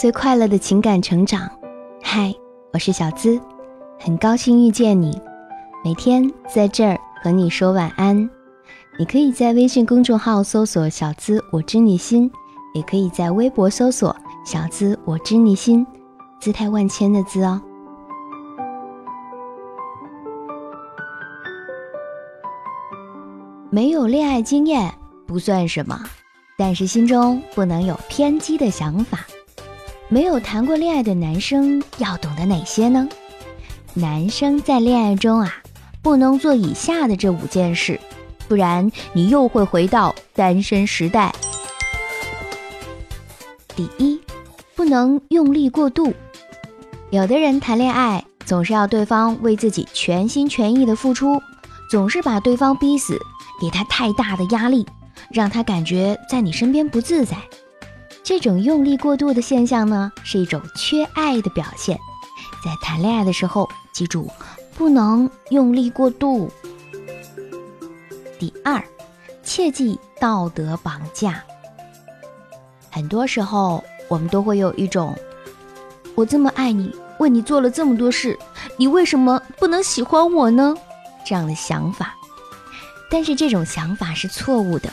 [0.00, 1.46] 最快乐的情感成长。
[2.02, 2.34] 嗨，
[2.72, 3.38] 我是小资，
[3.98, 5.20] 很高兴遇见你。
[5.84, 8.16] 每天在这儿和你说晚安。
[8.98, 12.32] 你可以在微信公众号搜索“小资我知你心”，
[12.72, 15.86] 也可以在微博搜索“小资我知你心”，
[16.40, 17.60] 姿态万千的“资”哦。
[23.68, 24.90] 没有恋爱经验
[25.26, 26.00] 不算什么，
[26.56, 29.18] 但是心中不能有偏激的想法。
[30.12, 33.08] 没有谈过恋爱的男生要懂得哪些呢？
[33.94, 35.54] 男生在恋爱中啊，
[36.02, 37.98] 不能做以下的这五件事，
[38.48, 41.32] 不然你又会回到单身时代。
[43.76, 44.20] 第一，
[44.74, 46.12] 不能用力过度。
[47.10, 51.40] 有的人谈恋爱总是要对方为自己全心全意的付出，
[51.88, 53.16] 总是把对方逼死。
[53.60, 54.86] 给他太大的压力，
[55.30, 57.36] 让他感觉在你身边不自在。
[58.22, 61.98] 这种用力过度的现象呢，是一种缺爱的表现。
[62.64, 64.30] 在谈恋爱的时候，记住
[64.76, 66.50] 不能用力过度。
[68.38, 68.82] 第二，
[69.42, 71.42] 切忌道德绑架。
[72.90, 75.16] 很多时候，我们都会有一种
[76.14, 78.38] “我这么爱你，为你做了这么多事，
[78.76, 80.74] 你为什么不能喜欢我呢？”
[81.26, 82.14] 这样的想法。
[83.10, 84.90] 但是这种想法是错误的，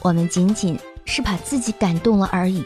[0.00, 2.64] 我们仅仅是把自己感动了而已，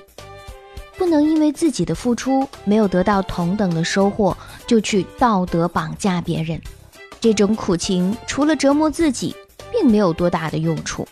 [0.96, 4.36] 不能因为自己的付出没有得到同等的收获，
[4.66, 6.60] 就去道德绑架别人。
[7.20, 9.34] 这种苦情除了折磨自己，
[9.72, 11.06] 并没有多大的用处，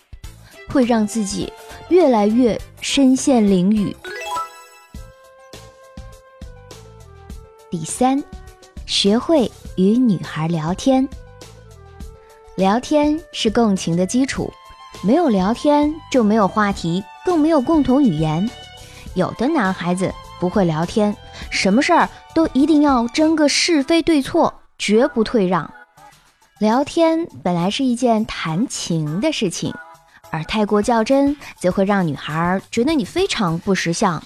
[0.68, 1.52] 会让自己
[1.88, 3.94] 越来越身陷囹圄。
[7.68, 8.22] 第三，
[8.86, 11.06] 学会与女孩聊天。
[12.54, 14.50] 聊天是共情的基础，
[15.02, 18.48] 没有聊天就没有话题，更没有共同语言。
[19.14, 21.14] 有的男孩子不会聊天，
[21.50, 25.68] 什么事儿都一定要争个是非对错，绝不退让。
[26.60, 29.74] 聊天本来是一件谈情的事情，
[30.30, 34.22] 而太过较真，则会让女孩觉得你非常不识相。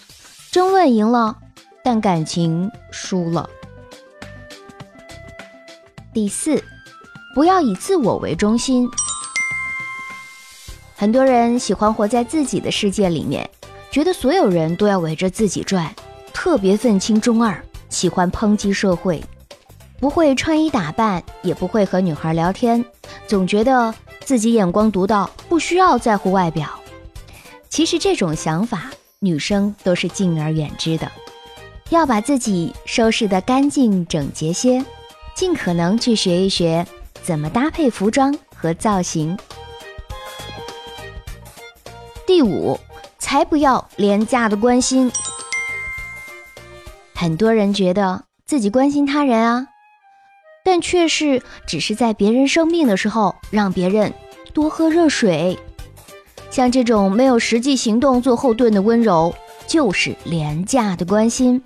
[0.53, 1.39] 争论赢了，
[1.83, 3.49] 但感情输了。
[6.13, 6.63] 第四。
[7.33, 8.91] 不要以自我为中心。
[11.01, 13.49] 很多人喜欢活在自己的世界里面，
[13.91, 15.91] 觉得所有人都要围着自己转，
[16.31, 19.25] 特别愤青中二，喜欢抨击社会，
[19.99, 22.85] 不会穿衣打扮，也不会和女孩聊天，
[23.27, 23.95] 总觉得
[24.27, 26.69] 自己眼光独到，不需要在乎外表。
[27.71, 28.91] 其实这种想法，
[29.21, 31.11] 女生都是敬而远之的。
[31.89, 34.85] 要把自己收拾得干净整洁些，
[35.35, 36.87] 尽可能去学一学。
[37.23, 39.35] 怎么搭配服装和造型？
[42.31, 42.79] 第五，
[43.19, 45.11] 才不要廉价的关心。
[47.13, 49.67] 很多人觉得自己关心他人啊，
[50.65, 54.15] 但却是只是在别人生病的时候让别人
[54.55, 55.59] 多喝热水。
[56.53, 59.35] 像这种没有实际行动做后盾的温柔，
[59.67, 61.61] 就是廉价的关心。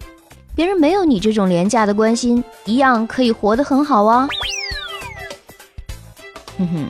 [0.55, 4.27] 别人没有你这种廉价的关心，一样可以活得很好啊。
[6.57, 6.87] 哼哼，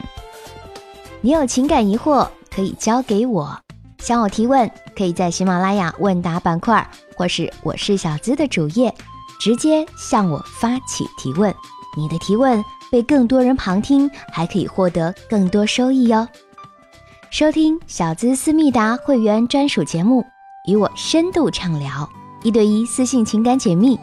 [1.20, 3.58] 你有情感疑惑可以交给我，
[4.04, 8.94] 向我提问，可以在喜马拉雅问答板块，或是我是小资的主页，
[9.40, 11.54] 直接向我发起提问。
[11.96, 12.62] 你的提问
[12.92, 16.28] 被更多人旁听，还可以获得更多收益哟。
[17.30, 20.22] 收听小资思密达会员专属节目，
[20.68, 22.06] 与我深度畅聊，
[22.42, 23.98] 一对一私信情感解密，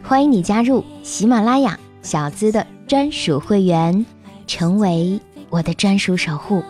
[0.00, 4.06] 欢迎你加入喜马拉雅小资的专属会员。
[4.46, 6.62] 成为我的专属守护。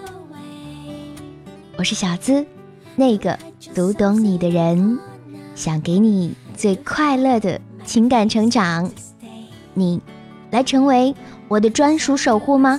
[1.77, 2.47] 我是小资，
[3.01, 3.39] 那个
[3.75, 4.99] 读懂你的人，
[5.55, 8.93] 想给你最快乐的情感成长。
[9.73, 9.99] 你
[10.51, 11.15] 来成为
[11.49, 12.79] 我的专属守护吗？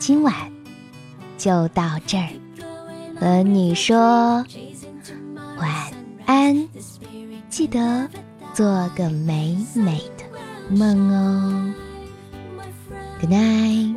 [0.00, 0.34] 今晚
[1.38, 2.28] 就到这儿，
[3.20, 4.44] 和你说
[5.56, 5.70] 晚
[6.26, 6.68] 安，
[7.48, 8.08] 记得。
[8.54, 10.24] 做个美美的
[10.68, 11.72] 梦哦
[13.18, 13.96] ，Good night，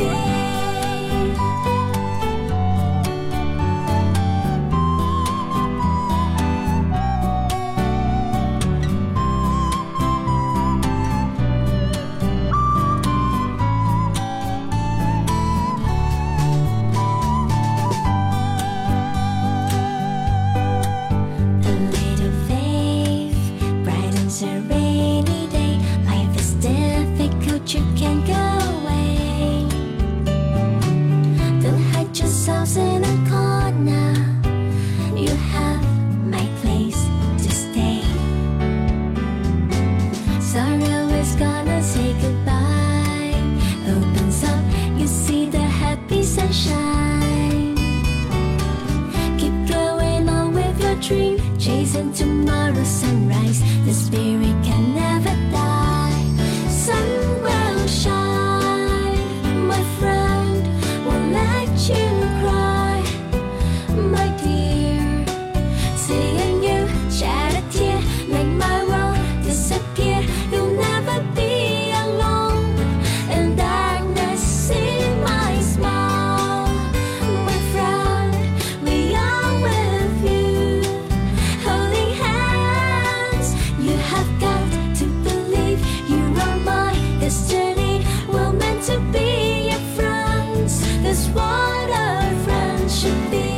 [0.00, 0.29] be.
[51.90, 53.60] Chasing tomorrow's sunrise.
[53.84, 56.24] The spirit can never die.
[56.68, 57.39] Sun
[91.10, 93.49] is what our friend should be.